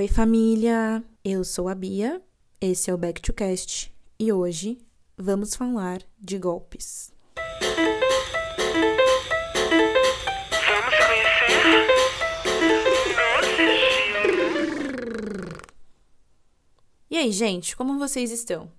[0.00, 1.04] Oi, família!
[1.22, 2.22] Eu sou a Bia,
[2.58, 4.78] esse é o Back to Cast e hoje
[5.14, 7.12] vamos falar de golpes.
[10.66, 11.86] Vamos conhecer?
[13.14, 13.62] Nossa,
[17.10, 18.72] E aí, gente, como vocês estão?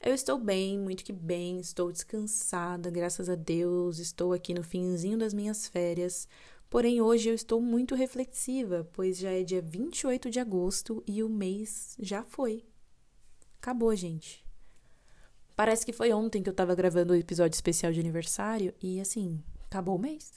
[0.00, 5.18] Eu estou bem, muito que bem, estou descansada, graças a Deus, estou aqui no finzinho
[5.18, 6.26] das minhas férias.
[6.74, 11.28] Porém, hoje eu estou muito reflexiva, pois já é dia 28 de agosto e o
[11.28, 12.64] mês já foi.
[13.60, 14.44] Acabou, gente.
[15.54, 19.40] Parece que foi ontem que eu tava gravando o episódio especial de aniversário e assim,
[19.66, 20.32] acabou o mês.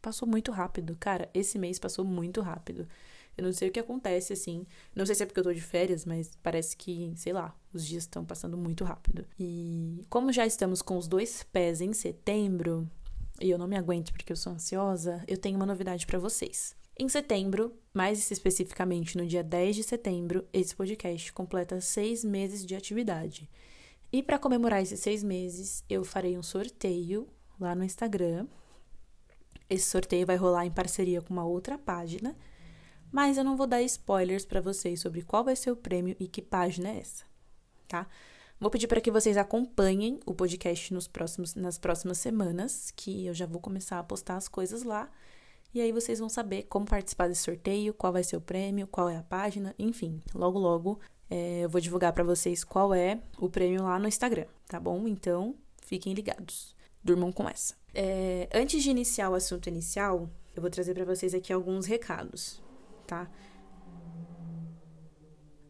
[0.00, 0.96] Passou muito rápido.
[0.98, 2.88] Cara, esse mês passou muito rápido.
[3.36, 4.66] Eu não sei o que acontece, assim.
[4.94, 7.86] Não sei se é porque eu tô de férias, mas parece que, sei lá, os
[7.86, 9.26] dias estão passando muito rápido.
[9.38, 12.90] E como já estamos com os dois pés em setembro,
[13.40, 16.76] e eu não me aguento porque eu sou ansiosa, eu tenho uma novidade para vocês.
[16.98, 22.74] Em setembro, mais especificamente no dia 10 de setembro, esse podcast completa seis meses de
[22.74, 23.48] atividade.
[24.12, 27.26] E para comemorar esses seis meses, eu farei um sorteio
[27.58, 28.46] lá no Instagram.
[29.68, 32.36] Esse sorteio vai rolar em parceria com uma outra página,
[33.10, 36.28] mas eu não vou dar spoilers para vocês sobre qual vai ser o prêmio e
[36.28, 37.24] que página é essa,
[37.88, 38.06] tá?
[38.60, 43.32] Vou pedir para que vocês acompanhem o podcast nos próximos, nas próximas semanas, que eu
[43.32, 45.10] já vou começar a postar as coisas lá.
[45.72, 49.08] E aí vocês vão saber como participar desse sorteio, qual vai ser o prêmio, qual
[49.08, 50.20] é a página, enfim.
[50.34, 51.00] Logo, logo
[51.30, 55.08] é, eu vou divulgar para vocês qual é o prêmio lá no Instagram, tá bom?
[55.08, 56.76] Então, fiquem ligados.
[57.02, 57.74] Durmam com essa.
[57.94, 62.62] É, antes de iniciar o assunto inicial, eu vou trazer para vocês aqui alguns recados,
[63.06, 63.26] tá?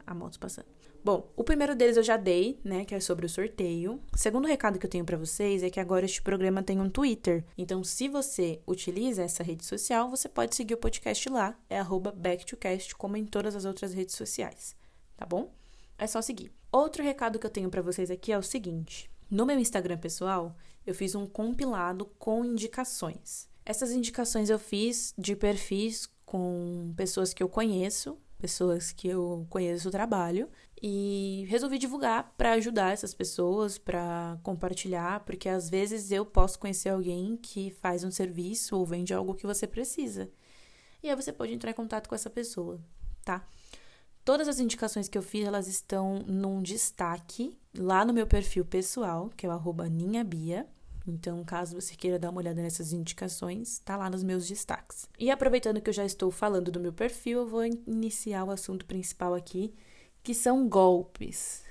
[0.04, 0.79] A moto passando.
[1.02, 4.02] Bom, o primeiro deles eu já dei, né, que é sobre o sorteio.
[4.12, 6.90] O segundo recado que eu tenho para vocês é que agora este programa tem um
[6.90, 7.42] Twitter.
[7.56, 12.94] Então, se você utiliza essa rede social, você pode seguir o podcast lá, é @backtocast,
[12.96, 14.76] como em todas as outras redes sociais,
[15.16, 15.54] tá bom?
[15.96, 16.52] É só seguir.
[16.70, 20.54] Outro recado que eu tenho para vocês aqui é o seguinte: no meu Instagram pessoal,
[20.86, 23.48] eu fiz um compilado com indicações.
[23.64, 29.88] Essas indicações eu fiz de perfis com pessoas que eu conheço, pessoas que eu conheço
[29.88, 30.48] o trabalho,
[30.82, 36.88] e resolvi divulgar para ajudar essas pessoas, para compartilhar, porque às vezes eu posso conhecer
[36.88, 40.30] alguém que faz um serviço ou vende algo que você precisa.
[41.02, 42.80] E aí você pode entrar em contato com essa pessoa,
[43.24, 43.46] tá?
[44.24, 49.30] Todas as indicações que eu fiz, elas estão num destaque lá no meu perfil pessoal,
[49.36, 50.66] que é o ninhabia.
[51.06, 55.08] Então, caso você queira dar uma olhada nessas indicações, tá lá nos meus destaques.
[55.18, 58.84] E aproveitando que eu já estou falando do meu perfil, eu vou iniciar o assunto
[58.84, 59.74] principal aqui,
[60.22, 61.64] que são golpes,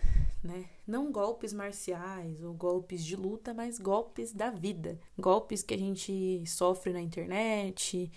[0.43, 0.65] né?
[0.87, 4.99] Não golpes marciais ou golpes de luta, mas golpes da vida.
[5.17, 8.11] Golpes que a gente sofre na internet,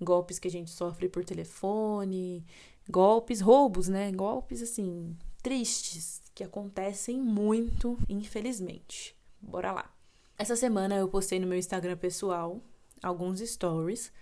[0.00, 2.44] golpes que a gente sofre por telefone,
[2.88, 4.10] golpes, roubos, né?
[4.10, 9.14] Golpes assim, tristes, que acontecem muito, infelizmente.
[9.40, 9.95] Bora lá.
[10.38, 12.60] Essa semana eu postei no meu Instagram pessoal
[13.02, 14.12] alguns stories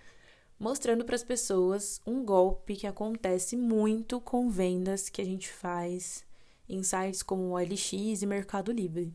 [0.57, 6.25] mostrando para as pessoas um golpe que acontece muito com vendas que a gente faz
[6.69, 9.13] em sites como OLX e Mercado Livre.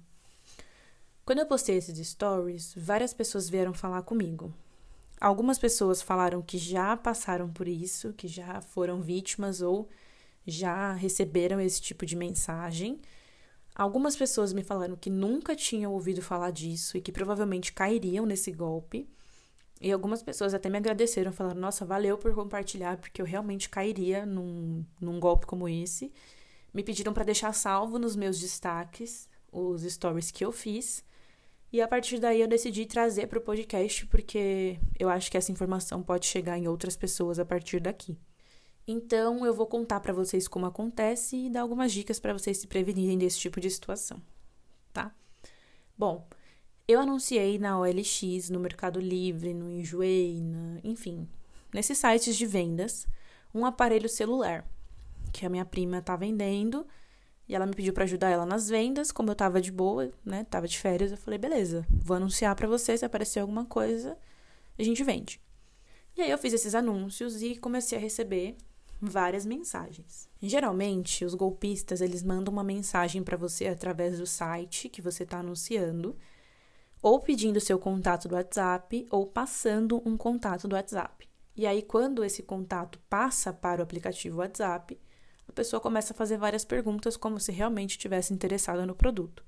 [1.24, 4.52] Quando eu postei esses stories, várias pessoas vieram falar comigo.
[5.18, 9.88] Algumas pessoas falaram que já passaram por isso, que já foram vítimas ou
[10.46, 13.00] já receberam esse tipo de mensagem.
[13.80, 18.52] Algumas pessoas me falaram que nunca tinham ouvido falar disso e que provavelmente cairiam nesse
[18.52, 19.08] golpe.
[19.80, 24.26] E algumas pessoas até me agradeceram, falaram: Nossa, valeu por compartilhar, porque eu realmente cairia
[24.26, 26.12] num, num golpe como esse.
[26.74, 31.02] Me pediram para deixar salvo nos meus destaques os stories que eu fiz.
[31.72, 35.52] E a partir daí eu decidi trazer para o podcast, porque eu acho que essa
[35.52, 38.18] informação pode chegar em outras pessoas a partir daqui.
[38.86, 42.66] Então eu vou contar para vocês como acontece e dar algumas dicas para vocês se
[42.66, 44.20] prevenirem desse tipo de situação,
[44.92, 45.14] tá?
[45.96, 46.26] Bom,
[46.88, 51.28] eu anunciei na OLX, no Mercado Livre, no Enjoei, na, enfim,
[51.72, 53.06] nesses sites de vendas,
[53.54, 54.66] um aparelho celular
[55.32, 56.86] que a minha prima tá vendendo
[57.48, 60.44] e ela me pediu para ajudar ela nas vendas, como eu tava de boa, né?
[60.44, 64.16] Tava de férias, eu falei, beleza, vou anunciar para você se aparecer alguma coisa,
[64.78, 65.40] a gente vende.
[66.16, 68.56] E aí eu fiz esses anúncios e comecei a receber
[69.00, 70.28] várias mensagens.
[70.42, 75.38] Geralmente, os golpistas, eles mandam uma mensagem para você através do site que você está
[75.38, 76.16] anunciando,
[77.02, 81.28] ou pedindo seu contato do WhatsApp, ou passando um contato do WhatsApp.
[81.56, 85.00] E aí, quando esse contato passa para o aplicativo WhatsApp,
[85.48, 89.44] a pessoa começa a fazer várias perguntas como se realmente estivesse interessada no produto.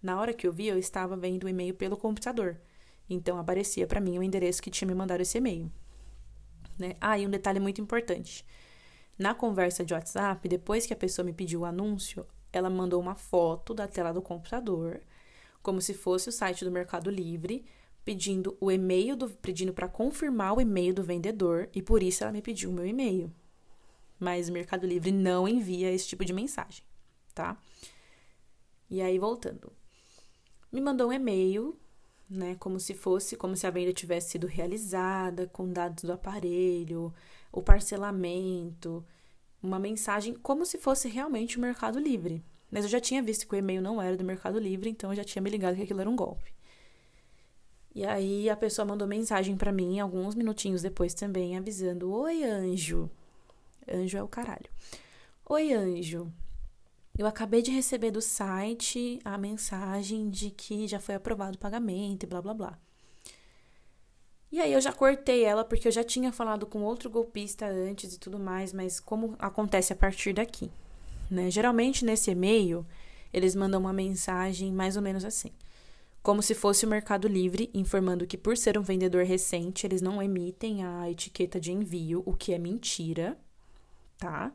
[0.05, 2.61] Na hora que eu vi, eu estava vendo o e-mail pelo computador.
[3.09, 5.73] Então aparecia para mim o endereço que tinha me mandado esse e-mail.
[6.79, 6.95] Né?
[7.01, 8.45] Ah, e um detalhe muito importante.
[9.19, 13.15] Na conversa de WhatsApp, depois que a pessoa me pediu o anúncio, ela mandou uma
[13.15, 15.01] foto da tela do computador,
[15.63, 17.65] como se fosse o site do Mercado Livre,
[18.05, 22.33] pedindo o e-mail do pedindo para confirmar o e-mail do vendedor e por isso ela
[22.33, 23.33] me pediu o meu e-mail.
[24.21, 26.85] Mas o Mercado Livre não envia esse tipo de mensagem,
[27.35, 27.57] tá?
[28.91, 29.73] E aí voltando.
[30.75, 31.79] Me mandou um e-mail
[32.29, 32.57] né?
[32.59, 37.13] Como se fosse, como se a venda tivesse sido realizada, com dados do aparelho,
[37.53, 39.05] o parcelamento,
[39.63, 42.43] uma mensagem como se fosse realmente o Mercado Livre.
[42.71, 45.17] Mas eu já tinha visto que o e-mail não era do Mercado Livre, então eu
[45.17, 46.53] já tinha me ligado que aquilo era um golpe.
[47.95, 53.09] E aí a pessoa mandou mensagem para mim alguns minutinhos depois também, avisando: Oi, anjo.
[53.89, 54.69] Anjo é o caralho.
[55.47, 56.33] Oi, anjo.
[57.17, 62.25] Eu acabei de receber do site a mensagem de que já foi aprovado o pagamento
[62.25, 62.79] e blá blá blá.
[64.51, 68.15] E aí eu já cortei ela porque eu já tinha falado com outro golpista antes
[68.15, 70.71] e tudo mais, mas como acontece a partir daqui,
[71.31, 71.51] né?
[71.51, 72.85] Geralmente nesse e-mail
[73.33, 75.51] eles mandam uma mensagem mais ou menos assim,
[76.23, 80.23] como se fosse o Mercado Livre informando que por ser um vendedor recente eles não
[80.23, 83.39] emitem a etiqueta de envio, o que é mentira,
[84.19, 84.53] tá?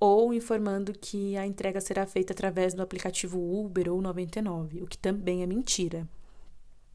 [0.00, 4.96] Ou informando que a entrega será feita através do aplicativo Uber ou 99, o que
[4.96, 6.08] também é mentira.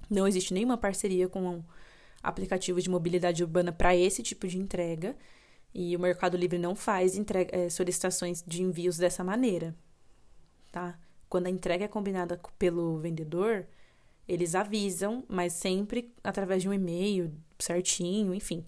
[0.09, 1.63] Não existe nenhuma parceria com
[2.23, 5.15] aplicativos de mobilidade urbana para esse tipo de entrega
[5.71, 9.75] e o Mercado Livre não faz entrega, é, solicitações de envios dessa maneira,
[10.71, 10.97] tá?
[11.29, 13.67] Quando a entrega é combinada pelo vendedor,
[14.27, 18.65] eles avisam, mas sempre através de um e-mail certinho, enfim.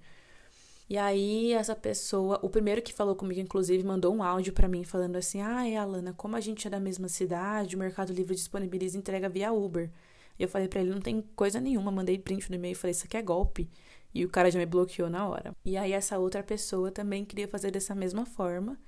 [0.90, 4.86] E aí, essa pessoa, o primeiro que falou comigo, inclusive, mandou um áudio para mim
[4.86, 8.98] falando assim: ah, Alana, como a gente é da mesma cidade, o Mercado Livre disponibiliza
[8.98, 9.92] entrega via Uber.
[10.40, 11.92] E eu falei para ele: Não tem coisa nenhuma.
[11.92, 13.70] Mandei print no e-mail e falei: Isso aqui é golpe.
[14.14, 15.54] E o cara já me bloqueou na hora.
[15.66, 18.80] E aí, essa outra pessoa também queria fazer dessa mesma forma,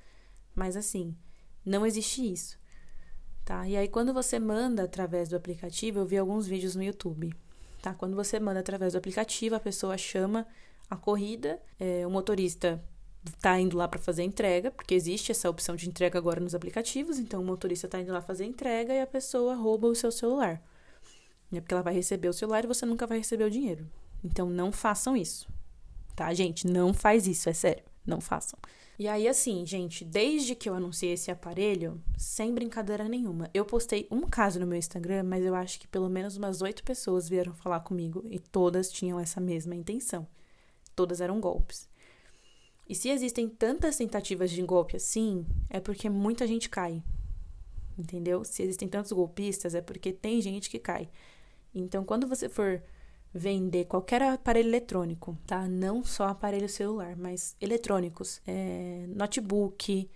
[0.55, 1.15] mas assim,
[1.65, 2.57] não existe isso.
[3.43, 3.67] Tá?
[3.67, 7.33] E aí, quando você manda através do aplicativo, eu vi alguns vídeos no YouTube.
[7.81, 7.93] Tá?
[7.93, 10.47] Quando você manda através do aplicativo, a pessoa chama
[10.89, 12.83] a corrida, é, o motorista
[13.25, 16.55] está indo lá para fazer a entrega, porque existe essa opção de entrega agora nos
[16.55, 19.95] aplicativos, então o motorista está indo lá fazer a entrega e a pessoa rouba o
[19.95, 20.61] seu celular.
[21.51, 23.87] É porque ela vai receber o celular e você nunca vai receber o dinheiro.
[24.23, 25.47] Então não façam isso.
[26.15, 26.67] Tá, gente?
[26.67, 27.83] Não faz isso, é sério.
[28.05, 28.57] Não façam.
[28.97, 34.07] E aí, assim, gente, desde que eu anunciei esse aparelho, sem brincadeira nenhuma, eu postei
[34.11, 37.53] um caso no meu Instagram, mas eu acho que pelo menos umas oito pessoas vieram
[37.53, 40.27] falar comigo e todas tinham essa mesma intenção
[40.99, 41.87] todas eram golpes.
[42.85, 47.01] E se existem tantas tentativas de golpe assim, é porque muita gente cai.
[47.97, 48.43] Entendeu?
[48.43, 51.09] Se existem tantos golpistas, é porque tem gente que cai.
[51.73, 52.83] Então, quando você for
[53.33, 55.69] vender qualquer aparelho eletrônico, tá?
[55.69, 60.09] Não só aparelho celular, mas eletrônicos, é, notebook,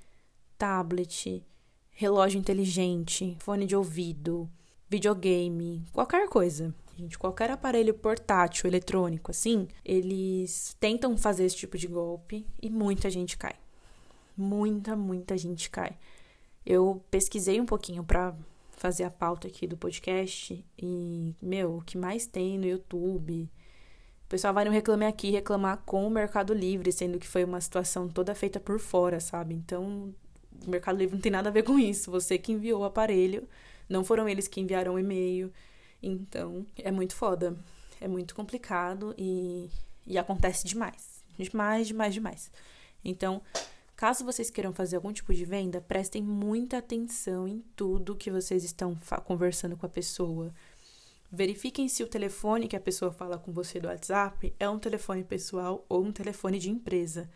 [0.58, 1.46] tablet,
[1.92, 4.50] relógio inteligente, fone de ouvido,
[4.90, 6.75] videogame, qualquer coisa.
[6.95, 13.09] Gente, qualquer aparelho portátil, eletrônico, assim, eles tentam fazer esse tipo de golpe e muita
[13.09, 13.55] gente cai.
[14.38, 15.97] Muita, muita gente cai.
[16.65, 18.35] Eu pesquisei um pouquinho para
[18.71, 23.50] fazer a pauta aqui do podcast e, meu, o que mais tem no YouTube.
[24.25, 27.62] O pessoal vai no Reclame Aqui reclamar com o Mercado Livre, sendo que foi uma
[27.62, 29.55] situação toda feita por fora, sabe?
[29.55, 30.13] Então,
[30.65, 32.12] o Mercado Livre não tem nada a ver com isso.
[32.12, 33.47] Você que enviou o aparelho,
[33.89, 35.51] não foram eles que enviaram o e-mail.
[36.03, 37.57] Então, é muito foda.
[38.01, 39.69] É muito complicado e,
[40.05, 41.24] e acontece demais.
[41.39, 42.51] Demais, demais, demais.
[43.03, 43.41] Então,
[43.95, 48.63] caso vocês queiram fazer algum tipo de venda, prestem muita atenção em tudo que vocês
[48.65, 50.53] estão conversando com a pessoa.
[51.31, 55.24] Verifiquem se o telefone que a pessoa fala com você do WhatsApp é um telefone
[55.24, 57.29] pessoal ou um telefone de empresa.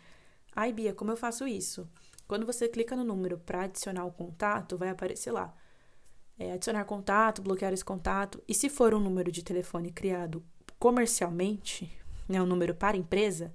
[0.54, 1.88] Ai, Bia, como eu faço isso?
[2.28, 5.54] Quando você clica no número para adicionar o contato, vai aparecer lá.
[6.38, 8.42] É, adicionar contato, bloquear esse contato.
[8.46, 10.44] E se for um número de telefone criado
[10.78, 11.90] comercialmente,
[12.28, 13.52] né, um número para empresa,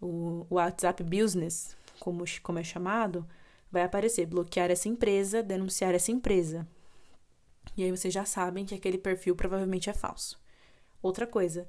[0.00, 3.26] o, WhatsApp Business, como, como é chamado,
[3.70, 6.68] vai aparecer bloquear essa empresa, denunciar essa empresa.
[7.76, 10.38] E aí vocês já sabem que aquele perfil provavelmente é falso.
[11.00, 11.66] Outra coisa,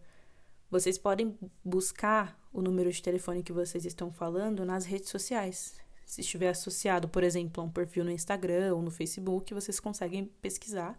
[0.69, 5.82] vocês podem buscar o número de telefone que vocês estão falando nas redes sociais.
[6.05, 10.25] Se estiver associado, por exemplo, a um perfil no Instagram ou no Facebook, vocês conseguem
[10.41, 10.97] pesquisar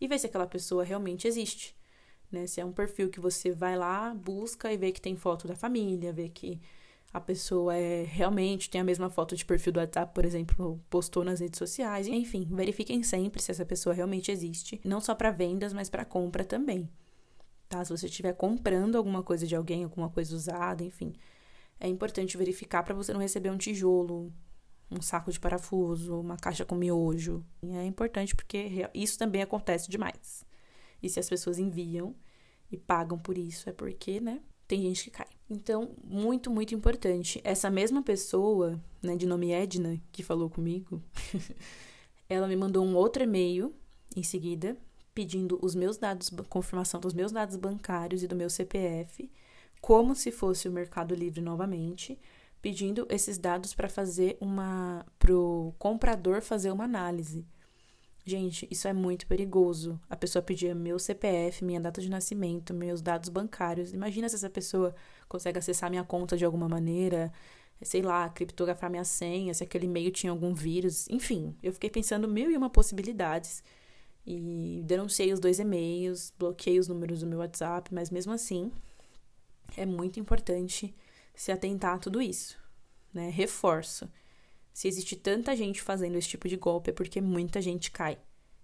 [0.00, 1.76] e ver se aquela pessoa realmente existe.
[2.30, 2.46] Né?
[2.46, 5.54] Se é um perfil que você vai lá, busca e vê que tem foto da
[5.54, 6.60] família, vê que
[7.12, 11.24] a pessoa é realmente tem a mesma foto de perfil do WhatsApp, por exemplo, postou
[11.24, 12.06] nas redes sociais.
[12.06, 16.44] Enfim, verifiquem sempre se essa pessoa realmente existe, não só para vendas, mas para compra
[16.44, 16.88] também.
[17.68, 17.84] Tá?
[17.84, 21.14] Se você estiver comprando alguma coisa de alguém, alguma coisa usada, enfim,
[21.78, 24.32] é importante verificar para você não receber um tijolo,
[24.90, 27.44] um saco de parafuso, uma caixa com miojo.
[27.62, 30.44] É importante porque isso também acontece demais.
[31.02, 32.14] E se as pessoas enviam
[32.70, 35.28] e pagam por isso, é porque, né, tem gente que cai.
[35.48, 37.40] Então, muito, muito importante.
[37.44, 41.02] Essa mesma pessoa, né, de nome Edna, que falou comigo,
[42.28, 43.74] ela me mandou um outro e-mail
[44.16, 44.76] em seguida,
[45.14, 49.30] pedindo os meus dados, confirmação dos meus dados bancários e do meu CPF,
[49.86, 52.18] como se fosse o Mercado Livre novamente,
[52.60, 55.06] pedindo esses dados para fazer uma.
[55.16, 57.46] para o comprador fazer uma análise.
[58.24, 60.00] Gente, isso é muito perigoso.
[60.10, 63.92] A pessoa pedia meu CPF, minha data de nascimento, meus dados bancários.
[63.92, 64.92] Imagina se essa pessoa
[65.28, 67.32] consegue acessar minha conta de alguma maneira,
[67.80, 71.08] sei lá, criptografar minha senha, se aquele e-mail tinha algum vírus.
[71.08, 73.62] Enfim, eu fiquei pensando mil e uma possibilidades.
[74.26, 78.72] E denunciei os dois e-mails, bloqueei os números do meu WhatsApp, mas mesmo assim,
[79.76, 80.94] é muito importante
[81.34, 82.58] se atentar a tudo isso.
[83.12, 83.30] Né?
[83.30, 84.08] Reforço
[84.76, 88.18] se existe tanta gente fazendo esse tipo de golpe é porque muita gente cai.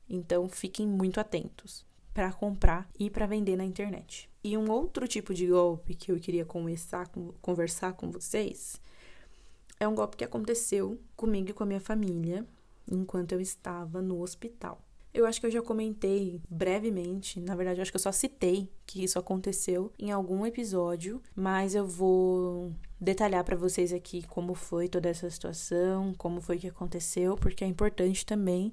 [0.07, 4.29] Então fiquem muito atentos para comprar e para vender na internet.
[4.45, 8.79] E um outro tipo de golpe que eu queria conversar com, conversar com vocês
[9.81, 12.47] é um golpe que aconteceu comigo e com a minha família
[12.87, 14.83] enquanto eu estava no hospital.
[15.15, 18.71] Eu acho que eu já comentei brevemente, na verdade, eu acho que eu só citei
[18.87, 24.89] que isso aconteceu em algum episódio, mas eu vou detalhar para vocês aqui como foi
[24.89, 28.73] toda essa situação, como foi que aconteceu, porque é importante também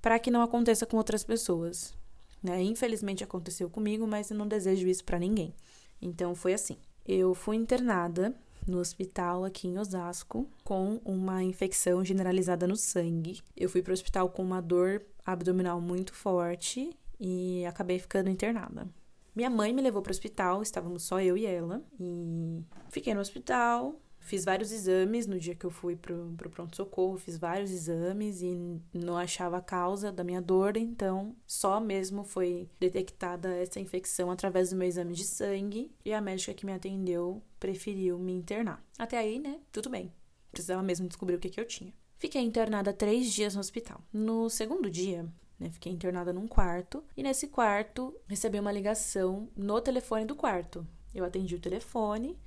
[0.00, 1.94] para que não aconteça com outras pessoas.
[2.42, 2.62] Né?
[2.62, 5.54] Infelizmente aconteceu comigo, mas eu não desejo isso para ninguém.
[6.00, 6.78] Então foi assim.
[7.06, 8.34] Eu fui internada
[8.66, 13.40] no hospital aqui em Osasco com uma infecção generalizada no sangue.
[13.56, 18.88] Eu fui para o hospital com uma dor abdominal muito forte e acabei ficando internada.
[19.34, 23.20] Minha mãe me levou para o hospital, estávamos só eu e ela, e fiquei no
[23.20, 24.00] hospital.
[24.24, 28.80] Fiz vários exames no dia que eu fui pro, pro pronto-socorro, fiz vários exames e
[28.92, 34.70] não achava a causa da minha dor, então só mesmo foi detectada essa infecção através
[34.70, 38.82] do meu exame de sangue e a médica que me atendeu preferiu me internar.
[38.98, 40.10] Até aí, né, tudo bem.
[40.50, 41.92] Precisava mesmo descobrir o que, que eu tinha.
[42.16, 44.00] Fiquei internada três dias no hospital.
[44.10, 45.28] No segundo dia,
[45.60, 50.86] né, fiquei internada num quarto e nesse quarto recebi uma ligação no telefone do quarto.
[51.14, 52.38] Eu atendi o telefone,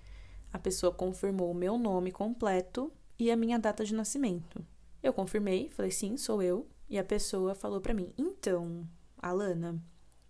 [0.57, 4.65] a pessoa confirmou o meu nome completo e a minha data de nascimento.
[5.01, 8.87] Eu confirmei, falei sim, sou eu, e a pessoa falou para mim: "Então,
[9.17, 9.81] Alana,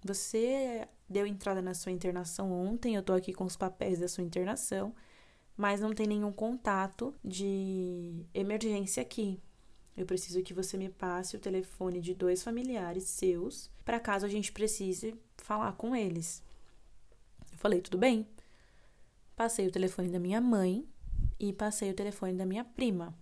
[0.03, 4.23] você deu entrada na sua internação ontem, eu tô aqui com os papéis da sua
[4.23, 4.93] internação
[5.57, 9.41] mas não tem nenhum contato de emergência aqui.
[9.97, 14.29] Eu preciso que você me passe o telefone de dois familiares seus, para caso a
[14.29, 16.43] gente precise falar com eles.
[17.51, 18.27] Eu falei, tudo bem.
[19.37, 20.83] Passei o telefone da minha mãe
[21.39, 23.15] e passei o telefone da minha prima.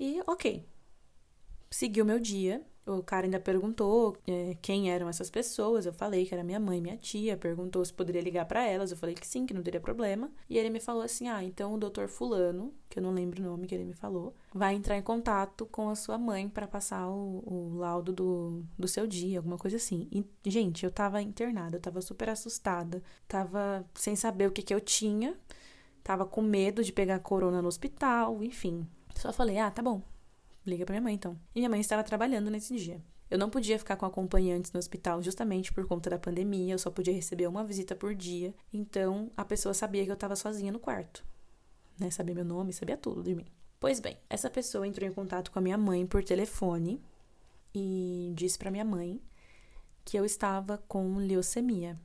[0.00, 0.68] E ok.
[1.70, 5.86] Segui o meu dia, O cara ainda perguntou é, quem eram essas pessoas.
[5.86, 7.36] Eu falei que era minha mãe, minha tia.
[7.36, 8.90] Perguntou se poderia ligar para elas.
[8.90, 10.28] Eu falei que sim, que não teria problema.
[10.48, 13.46] E ele me falou assim: ah, então o doutor Fulano, que eu não lembro o
[13.46, 17.08] nome que ele me falou, vai entrar em contato com a sua mãe para passar
[17.08, 20.08] o, o, laudo do, do seu dia, alguma coisa assim.
[20.10, 24.74] E, gente, eu tava internada, eu tava super assustada, tava sem saber o que, que
[24.74, 25.38] eu tinha,
[26.02, 28.86] tava com medo de pegar corona no hospital, enfim.
[29.14, 30.02] Só falei: ah, tá bom,
[30.66, 31.38] liga pra minha mãe então.
[31.54, 33.02] E minha mãe estava trabalhando nesse dia.
[33.30, 36.90] Eu não podia ficar com acompanhantes no hospital justamente por conta da pandemia, eu só
[36.90, 38.52] podia receber uma visita por dia.
[38.72, 41.24] Então a pessoa sabia que eu estava sozinha no quarto.
[41.98, 42.10] Né?
[42.10, 43.46] Sabia meu nome, sabia tudo de mim.
[43.78, 47.00] Pois bem, essa pessoa entrou em contato com a minha mãe por telefone
[47.74, 49.22] e disse para minha mãe
[50.04, 51.98] que eu estava com leucemia.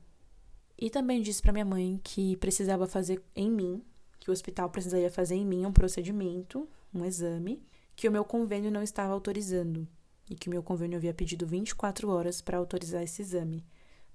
[0.78, 3.82] E também disse para minha mãe que precisava fazer em mim,
[4.18, 7.62] que o hospital precisaria fazer em mim um procedimento, um exame,
[7.94, 9.88] que o meu convênio não estava autorizando
[10.28, 13.64] e que o meu convênio havia pedido 24 horas para autorizar esse exame.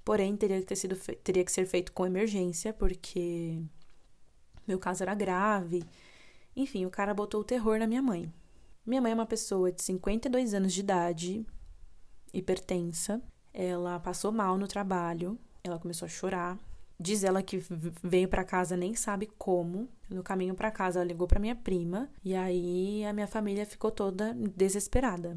[0.04, 3.62] Porém, teria que, ter sido teria que ser feito com emergência, porque
[4.68, 5.84] meu caso era grave.
[6.56, 8.32] Enfim, o cara botou o terror na minha mãe.
[8.86, 11.46] Minha mãe é uma pessoa de 52 anos de idade,
[12.34, 13.22] hipertensa.
[13.54, 16.58] Ela passou mal no trabalho, ela começou a chorar,
[17.02, 17.58] Diz ela que
[18.04, 19.90] veio para casa nem sabe como.
[20.08, 23.90] No caminho para casa ela ligou para minha prima e aí a minha família ficou
[23.90, 25.36] toda desesperada.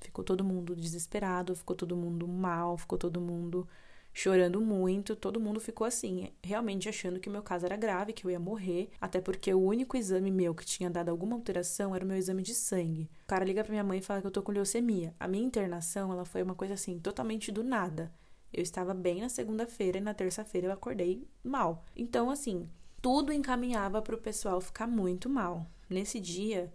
[0.00, 3.68] Ficou todo mundo desesperado, ficou todo mundo mal, ficou todo mundo
[4.10, 8.24] chorando muito, todo mundo ficou assim, realmente achando que o meu caso era grave, que
[8.26, 12.04] eu ia morrer, até porque o único exame meu que tinha dado alguma alteração era
[12.04, 13.10] o meu exame de sangue.
[13.24, 15.14] O cara liga pra minha mãe e fala que eu tô com leucemia.
[15.20, 18.10] A minha internação, ela foi uma coisa assim, totalmente do nada.
[18.52, 21.84] Eu estava bem na segunda-feira e na terça-feira eu acordei mal.
[21.96, 22.68] Então, assim,
[23.00, 25.66] tudo encaminhava para o pessoal ficar muito mal.
[25.88, 26.72] Nesse dia,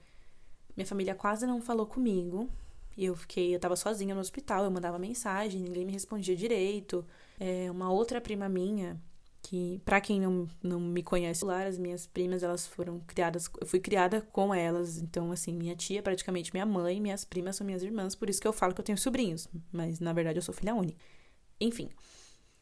[0.75, 2.49] minha família quase não falou comigo.
[2.97, 7.05] E eu fiquei, eu tava sozinha no hospital, eu mandava mensagem, ninguém me respondia direito.
[7.39, 8.99] É, uma outra prima minha,
[9.43, 13.67] que para quem não, não me conhece lá, as minhas primas, elas foram criadas, eu
[13.67, 17.65] fui criada com elas, então assim, minha tia é praticamente minha mãe, minhas primas são
[17.65, 20.43] minhas irmãs, por isso que eu falo que eu tenho sobrinhos, mas na verdade eu
[20.43, 20.97] sou filha única.
[21.59, 21.89] Enfim,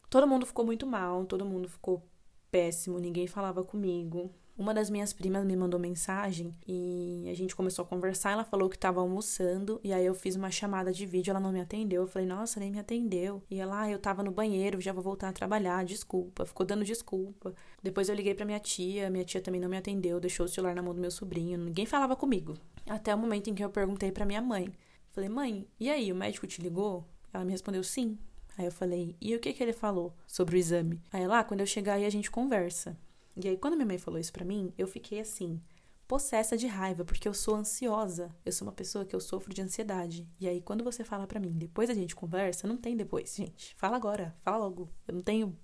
[0.08, 2.02] todo mundo ficou muito mal, todo mundo ficou
[2.50, 4.32] péssimo, ninguém falava comigo.
[4.58, 8.30] Uma das minhas primas me mandou mensagem e a gente começou a conversar.
[8.30, 11.30] Ela falou que estava almoçando e aí eu fiz uma chamada de vídeo.
[11.30, 12.02] Ela não me atendeu.
[12.02, 13.42] Eu falei, nossa, nem me atendeu.
[13.50, 16.46] E ela, ah, eu tava no banheiro, já vou voltar a trabalhar, desculpa.
[16.46, 17.54] Ficou dando desculpa.
[17.82, 20.74] Depois eu liguei pra minha tia, minha tia também não me atendeu, deixou o celular
[20.74, 21.58] na mão do meu sobrinho.
[21.58, 22.54] Ninguém falava comigo.
[22.88, 24.72] Até o momento em que eu perguntei pra minha mãe.
[25.10, 27.04] Falei, mãe, e aí, o médico te ligou?
[27.30, 28.18] Ela me respondeu sim.
[28.56, 31.00] Aí eu falei, e o que que ele falou sobre o exame?
[31.12, 32.96] Aí lá, quando eu chegar aí a gente conversa.
[33.36, 35.60] E aí quando minha mãe falou isso pra mim, eu fiquei assim,
[36.08, 38.34] possessa de raiva, porque eu sou ansiosa.
[38.44, 40.26] Eu sou uma pessoa que eu sofro de ansiedade.
[40.40, 43.74] E aí quando você fala pra mim, depois a gente conversa, não tem depois, gente.
[43.76, 44.88] Fala agora, fala logo.
[45.06, 45.56] Eu não tenho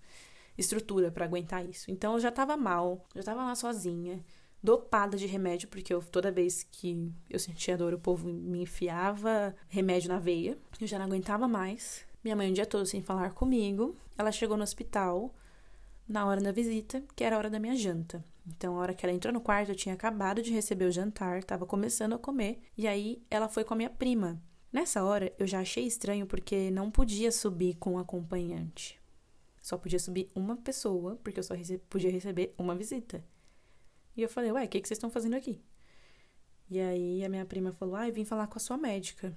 [0.57, 1.91] estrutura para aguentar isso.
[1.91, 4.23] Então eu já tava mal, já tava lá sozinha,
[4.63, 9.55] dopada de remédio, porque eu, toda vez que eu sentia dor, o povo me enfiava
[9.69, 10.59] remédio na veia.
[10.81, 12.05] Eu já não aguentava mais.
[12.23, 15.35] Minha mãe, um dia todo sem falar comigo, ela chegou no hospital
[16.09, 18.25] na hora da visita, que era a hora da minha janta.
[18.47, 21.39] Então, a hora que ela entrou no quarto, eu tinha acabado de receber o jantar,
[21.39, 24.41] estava começando a comer, e aí ela foi com a minha prima.
[24.73, 29.01] Nessa hora, eu já achei estranho porque não podia subir com um acompanhante.
[29.61, 33.25] Só podia subir uma pessoa, porque eu só rece podia receber uma visita.
[34.17, 35.61] E eu falei, ué, o que, que vocês estão fazendo aqui?
[36.71, 39.37] E aí a minha prima falou, ah, eu vim falar com a sua médica.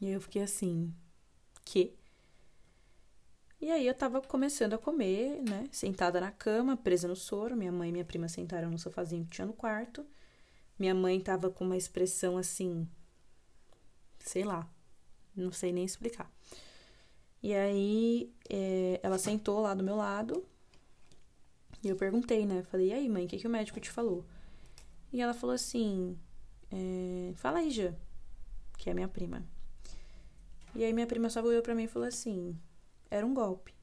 [0.00, 0.92] E eu fiquei assim,
[1.64, 1.94] que.
[3.60, 5.68] E aí eu tava começando a comer, né?
[5.70, 7.56] Sentada na cama, presa no soro.
[7.56, 10.04] Minha mãe e minha prima sentaram no sofazinho que tinha no quarto.
[10.78, 12.88] Minha mãe tava com uma expressão assim.
[14.18, 14.68] Sei lá.
[15.34, 16.30] Não sei nem explicar.
[17.42, 20.44] E aí é, ela sentou lá do meu lado.
[21.82, 22.62] E eu perguntei, né?
[22.64, 24.24] Falei, e aí, mãe, o que, que o médico te falou?
[25.12, 26.16] E ela falou assim:
[26.70, 27.92] é, Fala aí, Já,
[28.78, 29.44] que é minha prima.
[30.74, 32.58] E aí minha prima só olhou pra mim e falou assim:
[33.10, 33.74] era um golpe.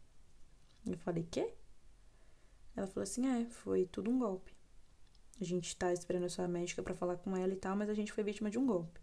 [0.86, 1.54] Eu falei: quê?
[2.76, 4.54] Ela falou assim: é, foi tudo um golpe.
[5.40, 7.94] A gente tá esperando a sua médica para falar com ela e tal, mas a
[7.94, 9.00] gente foi vítima de um golpe.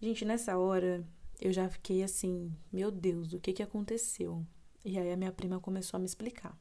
[0.00, 1.06] Gente, nessa hora
[1.40, 4.44] eu já fiquei assim: meu Deus, o que que aconteceu?
[4.84, 6.58] E aí a minha prima começou a me explicar.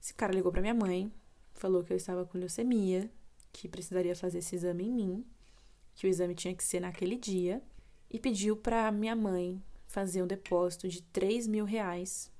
[0.00, 1.12] Esse cara ligou para minha mãe,
[1.54, 3.10] falou que eu estava com leucemia,
[3.52, 5.26] que precisaria fazer esse exame em mim,
[5.94, 7.62] que o exame tinha que ser naquele dia
[8.12, 12.30] e pediu para minha mãe fazer um depósito de 3 mil reais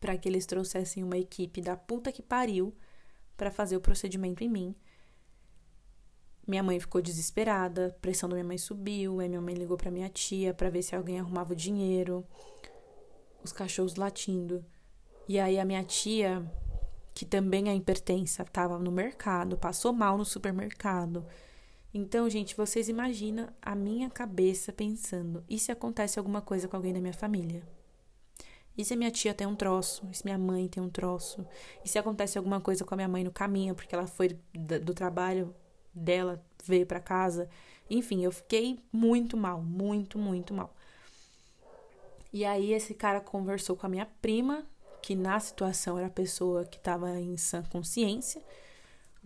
[0.00, 2.74] para que eles trouxessem uma equipe da puta que pariu
[3.36, 4.74] para fazer o procedimento em mim.
[6.44, 9.92] Minha mãe ficou desesperada, a pressão da minha mãe subiu, aí minha mãe ligou para
[9.92, 12.26] minha tia para ver se alguém arrumava o dinheiro.
[13.44, 14.64] Os cachorros latindo.
[15.28, 16.44] E aí a minha tia,
[17.14, 21.24] que também é hipertensa, estava no mercado, passou mal no supermercado.
[21.94, 26.92] Então, gente, vocês imaginam a minha cabeça pensando: e se acontece alguma coisa com alguém
[26.92, 27.62] da minha família?
[28.76, 30.08] E se a minha tia tem um troço?
[30.10, 31.46] E se minha mãe tem um troço?
[31.84, 34.94] E se acontece alguma coisa com a minha mãe no caminho, porque ela foi do
[34.94, 35.54] trabalho
[35.92, 37.50] dela, veio para casa?
[37.90, 40.74] Enfim, eu fiquei muito mal, muito, muito mal.
[42.32, 44.64] E aí esse cara conversou com a minha prima,
[45.02, 48.42] que na situação era a pessoa que estava em sã consciência.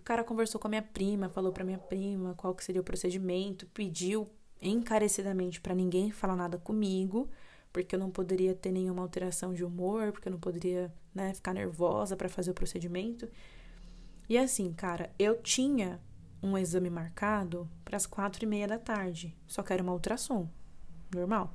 [0.06, 3.66] Cara conversou com a minha prima, falou para minha prima qual que seria o procedimento,
[3.74, 4.26] pediu
[4.62, 7.28] encarecidamente para ninguém falar nada comigo
[7.76, 11.52] porque eu não poderia ter nenhuma alteração de humor, porque eu não poderia, né, ficar
[11.52, 13.28] nervosa para fazer o procedimento.
[14.26, 16.00] E assim, cara, eu tinha
[16.42, 20.48] um exame marcado para as quatro e meia da tarde, só que era uma ultrassom,
[21.14, 21.52] normal.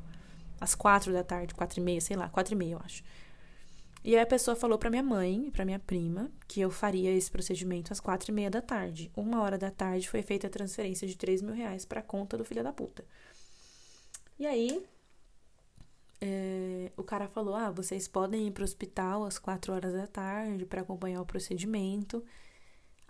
[0.59, 3.03] Às quatro da tarde, quatro e meia, sei lá, quatro e meia, eu acho.
[4.03, 7.11] E aí a pessoa falou para minha mãe e para minha prima que eu faria
[7.11, 9.11] esse procedimento às quatro e meia da tarde.
[9.15, 12.43] Uma hora da tarde foi feita a transferência de três mil reais para conta do
[12.43, 13.05] filho da puta.
[14.39, 14.83] E aí
[16.19, 20.07] é, o cara falou: ah, vocês podem ir para o hospital às quatro horas da
[20.07, 22.23] tarde para acompanhar o procedimento.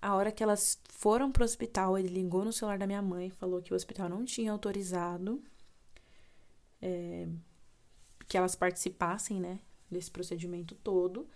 [0.01, 3.30] A hora que elas foram para o hospital, ele ligou no celular da minha mãe,
[3.30, 5.41] falou que o hospital não tinha autorizado
[6.82, 7.27] é,
[8.27, 9.60] que elas participassem, né,
[9.91, 11.27] desse procedimento todo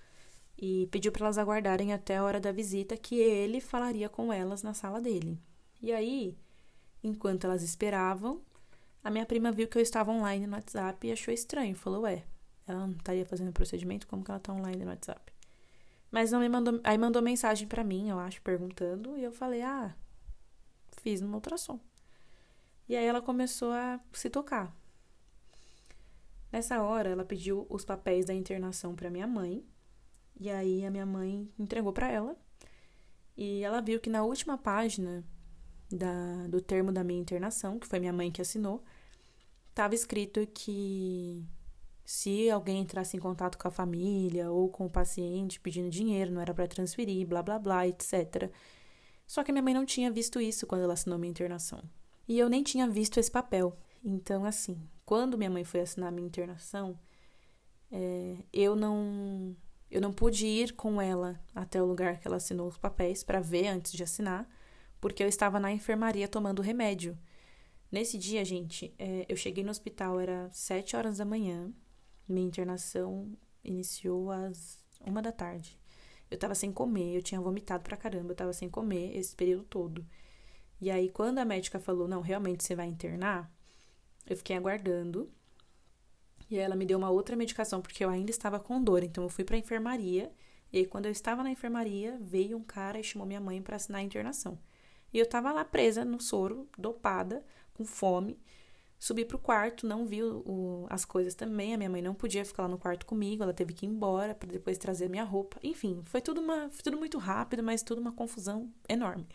[0.57, 4.63] e pediu para elas aguardarem até a hora da visita que ele falaria com elas
[4.63, 5.37] na sala dele.
[5.81, 6.37] E aí,
[7.03, 8.41] enquanto elas esperavam,
[9.03, 11.75] a minha prima viu que eu estava online no WhatsApp e achou estranho.
[11.75, 12.23] Falou, ué,
[12.65, 15.31] ela não estaria fazendo procedimento, como que ela está online no WhatsApp?
[16.09, 16.79] Mas não me mandou.
[16.83, 19.93] Aí mandou mensagem para mim, eu acho, perguntando, e eu falei, ah,
[21.01, 21.79] fiz uma ultrassom.
[22.87, 24.73] E aí ela começou a se tocar.
[26.55, 29.61] Nessa hora, ela pediu os papéis da internação para minha mãe.
[30.39, 32.33] E aí a minha mãe entregou para ela.
[33.35, 35.21] E ela viu que na última página
[35.91, 38.81] da, do termo da minha internação, que foi minha mãe que assinou,
[39.69, 41.43] estava escrito que
[42.05, 46.39] se alguém entrasse em contato com a família ou com o paciente pedindo dinheiro, não
[46.39, 48.49] era para transferir, blá blá blá, etc.
[49.27, 51.83] Só que minha mãe não tinha visto isso quando ela assinou minha internação.
[52.25, 53.77] E eu nem tinha visto esse papel.
[54.01, 56.99] Então, assim, quando minha mãe foi assinar minha internação,
[57.91, 59.55] é, eu não
[59.89, 63.39] eu não pude ir com ela até o lugar que ela assinou os papéis para
[63.39, 64.49] ver antes de assinar,
[64.99, 67.17] porque eu estava na enfermaria tomando remédio.
[67.91, 71.71] Nesse dia, gente, é, eu cheguei no hospital, era sete horas da manhã.
[72.27, 73.31] Minha internação
[73.63, 75.79] iniciou às uma da tarde.
[76.29, 79.63] Eu tava sem comer, eu tinha vomitado pra caramba, eu tava sem comer esse período
[79.63, 80.05] todo.
[80.81, 83.49] E aí, quando a médica falou, não, realmente você vai internar,
[84.27, 85.29] eu fiquei aguardando.
[86.49, 89.03] E ela me deu uma outra medicação, porque eu ainda estava com dor.
[89.03, 90.31] Então, eu fui pra enfermaria.
[90.71, 94.01] E quando eu estava na enfermaria, veio um cara e chamou minha mãe para assinar
[94.01, 94.59] a internação.
[95.13, 98.37] E eu tava lá presa no soro, dopada, com fome.
[98.99, 101.73] Subi pro quarto, não vi o, o, as coisas também.
[101.73, 104.33] A minha mãe não podia ficar lá no quarto comigo, ela teve que ir embora
[104.33, 105.59] para depois trazer minha roupa.
[105.63, 109.27] Enfim, foi tudo, uma, foi tudo muito rápido, mas tudo uma confusão enorme.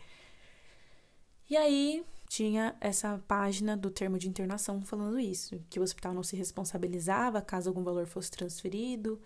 [1.49, 6.23] E aí tinha essa página do termo de internação falando isso, que o hospital não
[6.23, 9.21] se responsabilizava caso algum valor fosse transferido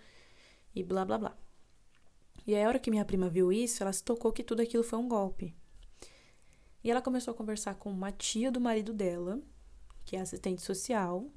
[0.74, 1.38] e blá blá blá.
[2.48, 4.84] E aí, a hora que minha prima viu isso, ela se tocou que tudo aquilo
[4.84, 5.56] foi um golpe.
[6.84, 9.40] E ela começou a conversar com uma tia do marido dela,
[10.04, 11.28] que é assistente social,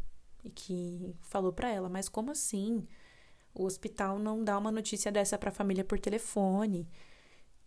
[0.43, 2.89] e que falou para ela: Mas como assim?
[3.55, 6.89] O hospital não dá uma notícia dessa para a família por telefone.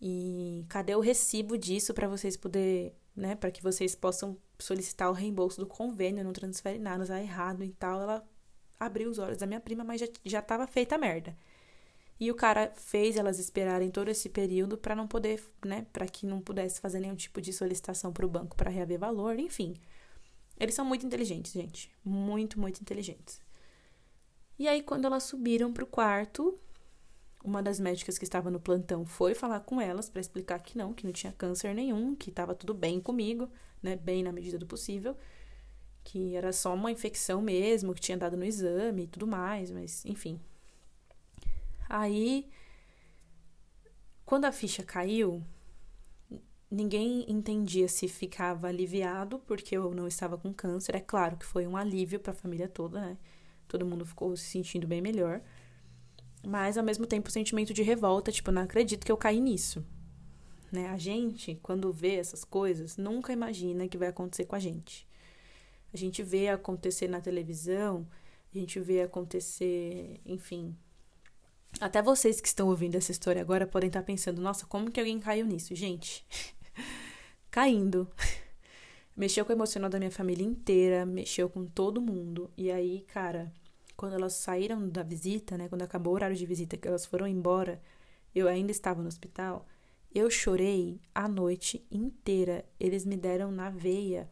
[0.02, 5.14] E cadê o recibo disso para vocês poder, né, para que vocês possam solicitar o
[5.14, 8.02] reembolso do convênio, não transfere nada, tá errado e tal.
[8.02, 8.28] Ela
[8.80, 11.36] abriu os olhos da minha prima, mas já já estava feita a merda.
[12.20, 16.26] E o cara fez elas esperarem todo esse período para não poder, né, para que
[16.26, 19.76] não pudesse fazer nenhum tipo de solicitação para o banco para reaver valor, enfim.
[20.60, 23.42] Eles são muito inteligentes, gente, muito, muito inteligentes.
[24.60, 26.60] E aí quando elas subiram para o quarto,
[27.44, 30.94] uma das médicas que estava no plantão foi falar com elas para explicar que não,
[30.94, 33.50] que não tinha câncer nenhum, que estava tudo bem comigo,
[33.82, 35.16] né, bem na medida do possível,
[36.04, 40.06] que era só uma infecção mesmo, que tinha dado no exame e tudo mais, mas
[40.06, 40.40] enfim,
[41.94, 42.50] Aí,
[44.26, 45.44] quando a ficha caiu,
[46.70, 50.96] ninguém entendia se ficava aliviado porque eu não estava com câncer.
[50.96, 53.18] É claro que foi um alívio para a família toda, né?
[53.68, 55.42] Todo mundo ficou se sentindo bem melhor.
[56.46, 59.86] Mas ao mesmo tempo, o sentimento de revolta, tipo, não acredito que eu caí nisso.
[60.72, 60.88] né?
[60.90, 65.08] A gente, quando vê essas coisas, nunca imagina que vai acontecer com a gente.
[65.94, 68.08] A gente vê acontecer na televisão,
[68.54, 70.76] a gente vê acontecer, enfim.
[71.80, 75.20] Até vocês que estão ouvindo essa história agora podem estar pensando: nossa, como que alguém
[75.20, 75.76] caiu nisso?
[75.76, 76.26] Gente,
[77.52, 78.08] caindo.
[79.16, 82.50] Mexeu com o emocional da minha família inteira, mexeu com todo mundo.
[82.58, 83.52] E aí, cara,
[84.02, 85.70] quando elas saíram da visita, né?
[85.70, 87.80] Quando acabou o horário de visita, que elas foram embora,
[88.34, 89.64] eu ainda estava no hospital.
[90.12, 92.66] Eu chorei a noite inteira.
[92.80, 94.28] Eles me deram na veia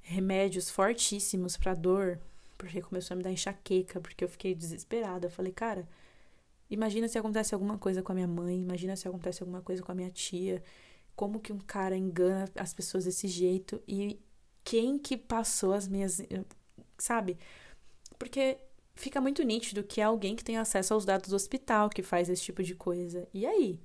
[0.00, 2.18] remédios fortíssimos para dor,
[2.56, 5.26] porque começou a me dar enxaqueca, porque eu fiquei desesperada.
[5.26, 5.86] Eu falei, cara,
[6.70, 9.92] imagina se acontece alguma coisa com a minha mãe, imagina se acontece alguma coisa com
[9.92, 10.62] a minha tia.
[11.14, 14.18] Como que um cara engana as pessoas desse jeito e
[14.64, 16.22] quem que passou as minhas,
[16.96, 17.36] sabe?
[18.18, 18.58] Porque
[18.94, 22.28] fica muito nítido que é alguém que tem acesso aos dados do hospital que faz
[22.28, 23.28] esse tipo de coisa.
[23.32, 23.80] E aí?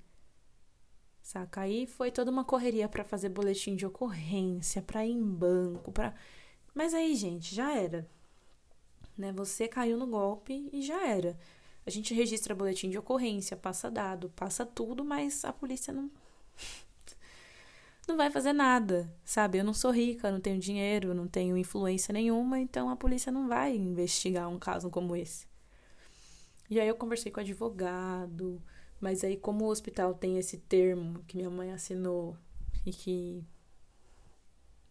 [1.22, 1.62] Saca?
[1.62, 6.14] Aí foi toda uma correria para fazer boletim de ocorrência, para ir em banco, para
[6.74, 8.10] Mas aí, gente, já era.
[9.18, 9.32] Né?
[9.34, 11.38] Você caiu no golpe e já era.
[11.86, 16.10] A gente registra boletim de ocorrência, passa dado, passa tudo, mas a polícia não
[18.10, 19.60] não vai fazer nada, sabe?
[19.60, 23.48] Eu não sou rica, não tenho dinheiro, não tenho influência nenhuma, então a polícia não
[23.48, 25.48] vai investigar um caso como esse.
[26.70, 28.62] E aí eu conversei com o advogado,
[29.00, 32.38] mas aí, como o hospital tem esse termo que minha mãe assinou
[32.86, 33.44] e que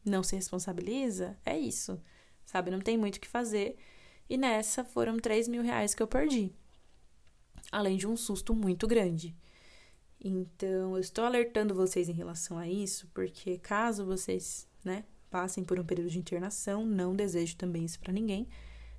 [0.05, 2.01] não se responsabiliza, é isso,
[2.45, 2.71] sabe?
[2.71, 3.77] Não tem muito o que fazer.
[4.29, 6.53] E nessa foram 3 mil reais que eu perdi.
[7.71, 9.37] Além de um susto muito grande.
[10.21, 15.79] Então, eu estou alertando vocês em relação a isso, porque caso vocês, né, passem por
[15.79, 18.49] um período de internação, não desejo também isso para ninguém,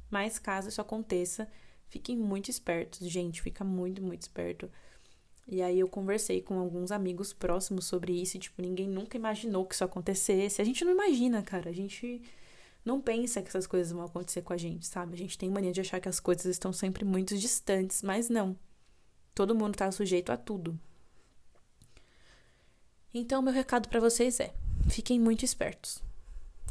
[0.10, 1.50] mas caso isso aconteça,
[1.90, 4.70] fiquem muito espertos, gente, fica muito, muito esperto.
[5.52, 9.66] E aí eu conversei com alguns amigos próximos sobre isso e, tipo, ninguém nunca imaginou
[9.66, 10.62] que isso acontecesse.
[10.62, 11.72] A gente não imagina, cara.
[11.72, 12.22] A gente
[12.86, 15.16] não pensa que essas coisas vão acontecer com a gente, sabe?
[15.16, 18.56] A gente tem mania de achar que as coisas estão sempre muito distantes, mas não.
[19.34, 20.80] Todo mundo tá sujeito a tudo.
[23.14, 24.54] Então, meu recado para vocês é:
[24.90, 26.02] fiquem muito espertos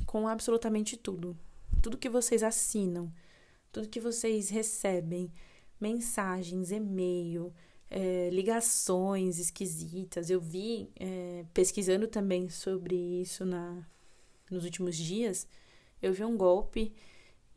[0.07, 1.37] com absolutamente tudo.
[1.83, 3.13] Tudo que vocês assinam,
[3.71, 5.31] tudo que vocês recebem,
[5.81, 7.53] mensagens, e-mail,
[7.91, 10.31] é, ligações esquisitas.
[10.31, 13.87] Eu vi, é, pesquisando também sobre isso na,
[14.51, 15.47] nos últimos dias,
[16.01, 16.93] eu vi um golpe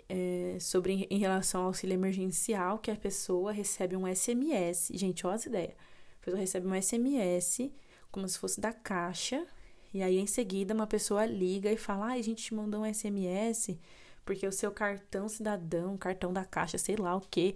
[0.10, 4.91] é, sobre em relação ao auxílio emergencial, que a pessoa recebe um SMS.
[4.94, 5.76] Gente, olha as ideias.
[6.22, 7.72] A pessoa recebe um SMS
[8.12, 9.45] como se fosse da caixa,
[9.93, 12.93] e aí em seguida uma pessoa liga e fala: ah, a gente te mandou um
[12.93, 13.78] SMS
[14.26, 17.56] porque o seu cartão cidadão, cartão da caixa, sei lá o que,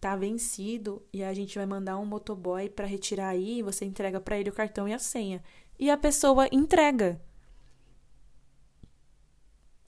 [0.00, 4.38] tá vencido e a gente vai mandar um motoboy para retirar aí, você entrega para
[4.38, 5.42] ele o cartão e a senha.
[5.78, 7.20] E a pessoa entrega.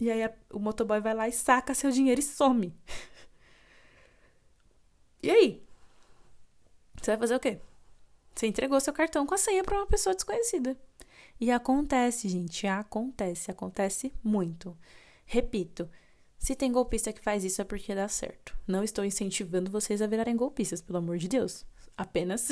[0.01, 2.75] E aí a, o motoboy vai lá e saca seu dinheiro e some.
[5.23, 5.63] e aí?
[7.01, 7.61] Você vai fazer o quê?
[8.39, 10.79] Você entregou seu cartão com a senha para uma pessoa desconhecida.
[11.41, 14.79] E acontece, gente, acontece, acontece muito.
[15.27, 15.91] Repito,
[16.39, 18.57] se tem golpista que faz isso é porque dá certo.
[18.65, 21.67] Não estou incentivando vocês a virarem golpistas, pelo amor de Deus.
[21.97, 22.51] Apenas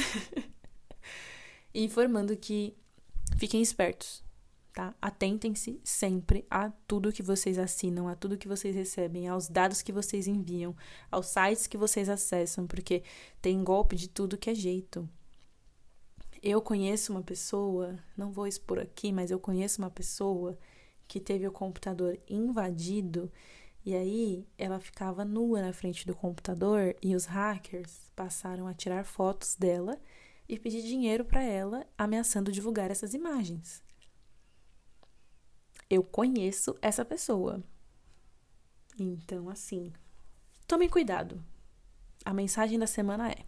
[1.72, 2.76] informando que
[3.36, 4.24] fiquem espertos,
[4.72, 4.92] tá?
[5.00, 9.92] Atentem-se sempre a tudo que vocês assinam, a tudo que vocês recebem, aos dados que
[9.92, 10.74] vocês enviam,
[11.12, 13.04] aos sites que vocês acessam, porque
[13.40, 15.08] tem golpe de tudo que é jeito.
[16.48, 20.56] Eu conheço uma pessoa, não vou expor aqui, mas eu conheço uma pessoa
[21.08, 23.32] que teve o computador invadido
[23.84, 29.04] e aí ela ficava nua na frente do computador e os hackers passaram a tirar
[29.04, 30.00] fotos dela
[30.48, 33.82] e pedir dinheiro para ela, ameaçando divulgar essas imagens.
[35.90, 37.60] Eu conheço essa pessoa.
[38.96, 39.92] Então, assim,
[40.64, 41.44] tomem cuidado.
[42.24, 43.44] A mensagem da semana é: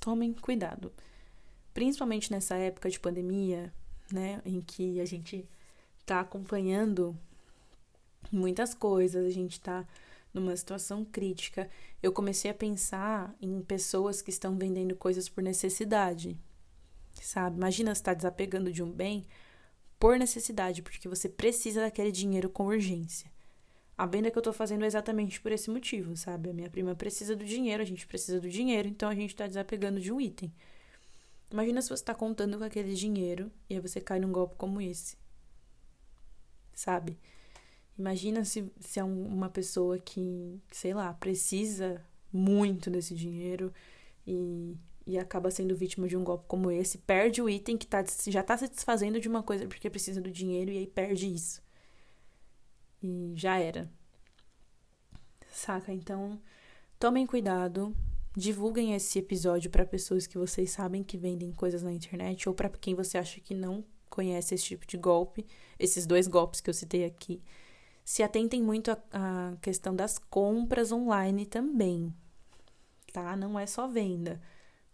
[0.00, 0.92] tomem cuidado.
[1.74, 3.72] Principalmente nessa época de pandemia,
[4.10, 5.46] né, em que a gente
[5.98, 7.18] está acompanhando
[8.30, 9.86] muitas coisas, a gente está
[10.32, 11.68] numa situação crítica.
[12.02, 16.38] Eu comecei a pensar em pessoas que estão vendendo coisas por necessidade,
[17.14, 17.56] sabe?
[17.56, 19.24] Imagina você tá desapegando de um bem
[19.98, 23.32] por necessidade, porque você precisa daquele dinheiro com urgência.
[23.96, 26.50] A venda que eu tô fazendo é exatamente por esse motivo, sabe?
[26.50, 29.46] A minha prima precisa do dinheiro, a gente precisa do dinheiro, então a gente tá
[29.46, 30.52] desapegando de um item.
[31.50, 34.80] Imagina se você tá contando com aquele dinheiro e aí você cai num golpe como
[34.80, 35.16] esse.
[36.74, 37.18] Sabe?
[37.96, 43.72] Imagina se, se é uma pessoa que, sei lá, precisa muito desse dinheiro
[44.26, 44.76] e,
[45.06, 48.40] e acaba sendo vítima de um golpe como esse, perde o item que tá, já
[48.40, 51.62] está se desfazendo de uma coisa porque precisa do dinheiro e aí perde isso.
[53.00, 53.88] E já era.
[55.52, 55.92] Saca?
[55.92, 56.40] Então,
[56.98, 57.94] tomem cuidado,
[58.36, 62.68] divulguem esse episódio para pessoas que vocês sabem que vendem coisas na internet ou para
[62.68, 65.46] quem você acha que não conhece esse tipo de golpe,
[65.78, 67.42] esses dois golpes que eu citei aqui.
[68.04, 72.12] Se atentem muito à questão das compras online também,
[73.12, 73.36] tá?
[73.36, 74.40] Não é só venda.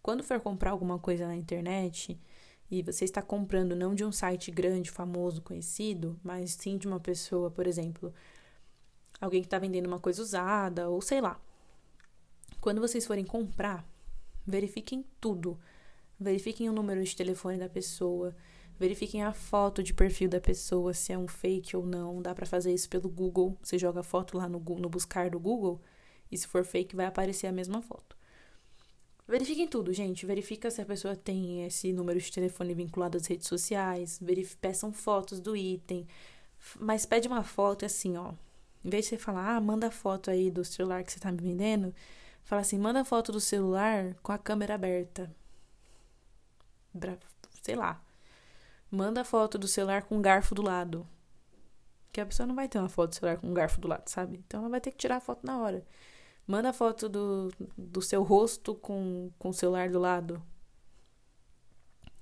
[0.02, 2.18] Quando for comprar alguma coisa na internet
[2.70, 7.00] e você está comprando não de um site grande, famoso, conhecido, mas sim de uma
[7.00, 8.12] pessoa, por exemplo,
[9.20, 11.40] alguém que está vendendo uma coisa usada ou sei lá.
[12.60, 13.86] Quando vocês forem comprar,
[14.46, 15.58] verifiquem tudo.
[16.18, 18.36] Verifiquem o número de telefone da pessoa,
[18.78, 22.20] verifiquem a foto de perfil da pessoa, se é um fake ou não.
[22.20, 23.56] Dá para fazer isso pelo Google.
[23.62, 25.80] Você joga a foto lá no, no buscar do Google
[26.30, 28.16] e se for fake vai aparecer a mesma foto.
[29.26, 30.26] Verifiquem tudo, gente.
[30.26, 34.18] Verifica se a pessoa tem esse número de telefone vinculado às redes sociais.
[34.20, 36.06] Verif peçam fotos do item.
[36.78, 38.32] Mas pede uma foto assim, ó.
[38.84, 41.40] Em vez de você falar, ah, manda foto aí do celular que você tá me
[41.40, 41.94] vendendo,
[42.44, 45.34] fala assim, manda foto do celular com a câmera aberta.
[47.62, 48.02] Sei lá.
[48.90, 51.06] Manda foto do celular com um garfo do lado.
[52.12, 54.08] Que a pessoa não vai ter uma foto do celular com um garfo do lado,
[54.08, 54.42] sabe?
[54.46, 55.84] Então ela vai ter que tirar a foto na hora.
[56.46, 60.42] Manda foto do, do seu rosto com, com o celular do lado.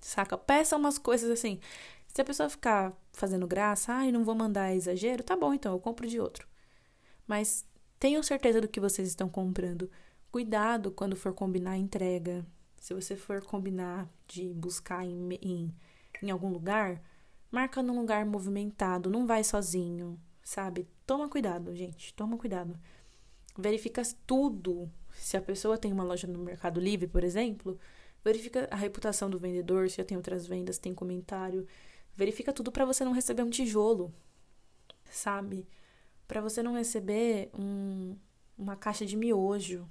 [0.01, 0.37] Saca?
[0.37, 1.59] Peça umas coisas assim.
[2.09, 5.73] Se a pessoa ficar fazendo graça, ai, ah, não vou mandar exagero, tá bom, então
[5.73, 6.47] eu compro de outro.
[7.27, 7.67] Mas
[7.99, 9.91] tenham certeza do que vocês estão comprando.
[10.31, 12.47] Cuidado quando for combinar a entrega.
[12.77, 15.75] Se você for combinar de buscar em, em,
[16.23, 17.03] em algum lugar,
[17.51, 20.87] marca num lugar movimentado, não vai sozinho, sabe?
[21.07, 22.79] Toma cuidado, gente, toma cuidado
[23.59, 24.91] verifica tudo.
[25.13, 27.79] Se a pessoa tem uma loja no Mercado Livre, por exemplo,
[28.25, 31.67] verifica a reputação do vendedor, se já tem outras vendas, tem comentário.
[32.15, 34.15] Verifica tudo para você não receber um tijolo,
[35.11, 35.67] sabe?
[36.27, 38.17] Para você não receber um,
[38.57, 39.89] uma caixa de miojo,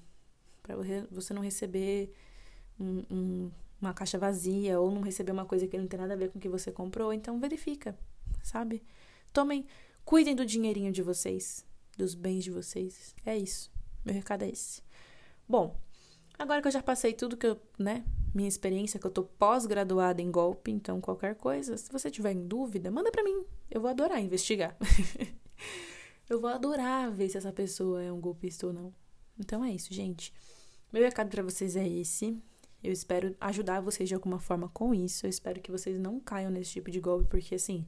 [0.67, 2.13] para você não receber
[2.80, 3.51] um, um,
[3.82, 6.38] uma caixa vazia ou não receber uma coisa que não tem nada a ver com
[6.38, 7.13] o que você comprou.
[7.13, 7.97] Então verifica,
[8.43, 8.84] sabe?
[9.32, 9.65] Tomem,
[10.03, 11.65] cuidem do dinheirinho de vocês
[11.97, 13.15] dos bens de vocês.
[13.25, 13.71] É isso.
[14.06, 14.82] Meu recado é esse.
[15.49, 15.75] Bom,
[16.38, 20.21] agora que eu já passei tudo que eu, né, minha experiência, que eu tô pós-graduada
[20.21, 23.43] em golpe, então qualquer coisa, se você tiver em dúvida, manda para mim.
[23.69, 24.77] Eu vou adorar investigar.
[26.30, 28.93] eu vou adorar ver se essa pessoa é um golpista ou não.
[29.39, 30.32] Então é isso, gente.
[30.91, 32.41] Meu recado para vocês é esse.
[32.84, 35.26] Eu espero ajudar vocês de alguma forma com isso.
[35.26, 37.86] Eu espero que vocês não caiam nesse tipo de golpe, porque assim,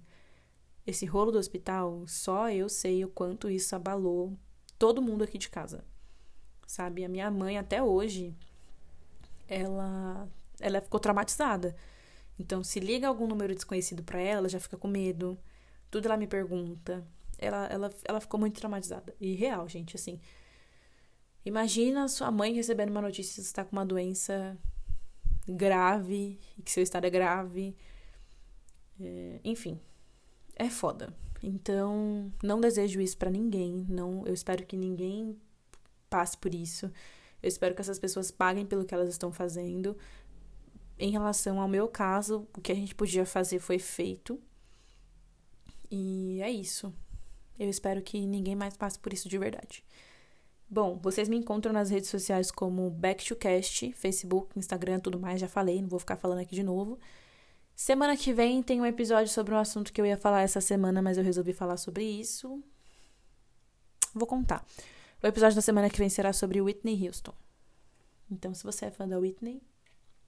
[0.85, 4.37] esse rolo do hospital, só eu sei o quanto isso abalou
[4.77, 5.83] todo mundo aqui de casa.
[6.67, 7.05] Sabe?
[7.05, 8.35] A minha mãe até hoje
[9.47, 10.27] ela
[10.59, 11.75] ela ficou traumatizada.
[12.37, 15.37] Então, se liga algum número desconhecido para ela, ela já fica com medo.
[15.89, 17.05] Tudo ela me pergunta.
[17.37, 19.15] Ela, ela, ela ficou muito traumatizada.
[19.19, 20.19] E real, gente, assim.
[21.45, 24.57] Imagina sua mãe recebendo uma notícia que você está com uma doença
[25.47, 27.75] grave e que seu estado é grave.
[28.99, 29.79] É, enfim,
[30.55, 31.13] é foda.
[31.41, 33.85] Então, não desejo isso para ninguém.
[33.89, 35.37] Não, eu espero que ninguém
[36.09, 36.91] passe por isso.
[37.41, 39.97] Eu espero que essas pessoas paguem pelo que elas estão fazendo.
[40.97, 44.39] Em relação ao meu caso, o que a gente podia fazer foi feito.
[45.89, 46.93] E é isso.
[47.57, 49.83] Eu espero que ninguém mais passe por isso de verdade.
[50.71, 55.81] Bom, vocês me encontram nas redes sociais como Back2Cast, Facebook, Instagram, tudo mais, já falei,
[55.81, 56.99] não vou ficar falando aqui de novo.
[57.75, 61.01] Semana que vem tem um episódio sobre um assunto que eu ia falar essa semana,
[61.01, 62.63] mas eu resolvi falar sobre isso.
[64.13, 64.63] Vou contar.
[65.23, 67.33] O episódio da semana que vem será sobre Whitney Houston.
[68.29, 69.63] Então, se você é fã da Whitney,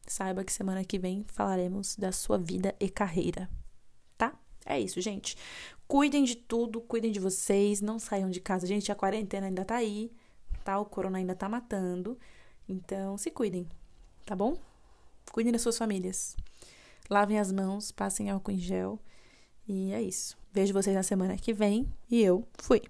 [0.07, 3.47] saiba que semana que vem falaremos da sua vida e carreira.
[4.17, 4.33] Tá?
[4.65, 5.37] É isso, gente.
[5.87, 8.65] Cuidem de tudo, cuidem de vocês, não saiam de casa.
[8.65, 10.11] Gente, a quarentena ainda tá aí,
[10.61, 10.79] tá?
[10.79, 12.17] O corona ainda tá matando.
[12.67, 13.67] Então, se cuidem,
[14.25, 14.57] tá bom?
[15.31, 16.35] Cuidem das suas famílias.
[17.09, 18.99] Lavem as mãos, passem álcool em gel.
[19.67, 20.37] E é isso.
[20.53, 22.81] Vejo vocês na semana que vem e eu fui.